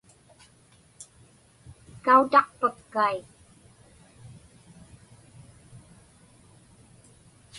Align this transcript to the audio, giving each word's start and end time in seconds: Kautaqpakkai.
Kautaqpakkai. 2.03 3.17